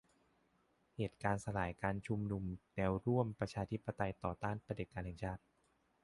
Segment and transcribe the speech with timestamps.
[0.95, 2.43] เหตุการณ์สลายการชุมนุม
[2.75, 5.43] แนวร่วมประชาธิปไตยต่อต้านเผด็จการแห่งชาติ